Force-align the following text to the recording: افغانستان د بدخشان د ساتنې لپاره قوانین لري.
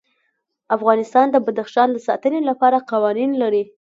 افغانستان 0.75 1.25
د 1.31 1.35
بدخشان 1.45 1.87
د 1.93 1.97
ساتنې 2.07 2.41
لپاره 2.49 2.85
قوانین 2.91 3.31
لري. 3.41 3.63